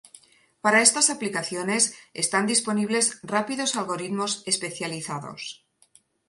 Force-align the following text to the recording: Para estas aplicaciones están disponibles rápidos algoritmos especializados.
Para 0.63 0.81
estas 0.87 1.11
aplicaciones 1.15 1.83
están 2.23 2.47
disponibles 2.47 3.05
rápidos 3.21 3.75
algoritmos 3.75 4.31
especializados. 4.47 5.41